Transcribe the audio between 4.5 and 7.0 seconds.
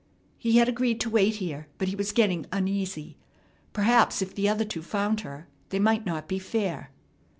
two found her, they might not be fair.